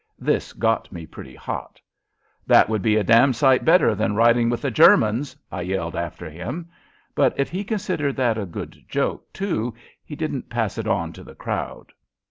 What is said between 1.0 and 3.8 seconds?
pretty hot. "That would be a damned sight